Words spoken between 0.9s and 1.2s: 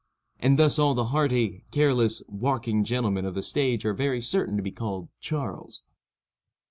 the